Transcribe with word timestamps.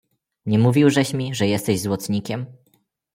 "Nie 0.45 0.59
mówił 0.59 0.89
żeś 0.89 1.13
mi, 1.13 1.35
że 1.35 1.47
jesteś 1.47 1.81
złotnikiem?" 1.81 2.45